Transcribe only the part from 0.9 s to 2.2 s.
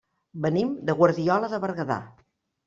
Guardiola de Berguedà.